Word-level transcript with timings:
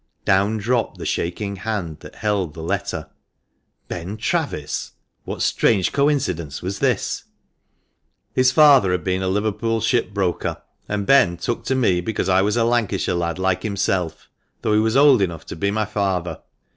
Down 0.25 0.57
dropped 0.57 0.97
the 0.97 1.05
shaking 1.05 1.57
hand 1.57 1.99
that 1.99 2.15
held 2.15 2.55
the 2.55 2.63
letter. 2.63 3.11
Ben 3.87 4.17
Travis! 4.17 4.93
What 5.25 5.43
strange 5.43 5.91
coincidence 5.91 6.63
was 6.63 6.79
this?" 6.79 7.25
His 8.33 8.51
father 8.51 8.93
had 8.93 9.03
been 9.03 9.21
a 9.21 9.27
Liverpool 9.27 9.79
shipbroker, 9.79 10.59
and 10.89 11.05
Ben 11.05 11.37
took 11.37 11.63
to 11.65 11.75
me 11.75 12.01
because 12.01 12.29
I 12.29 12.41
was 12.41 12.57
a 12.57 12.63
Lancashire 12.63 13.13
lad 13.13 13.37
like 13.37 13.61
himself, 13.61 14.27
though 14.63 14.73
he 14.73 14.79
was 14.79 14.97
old 14.97 15.21
enough 15.21 15.45
to 15.45 15.55
be 15.55 15.69
my 15.69 15.85
father. 15.85 16.39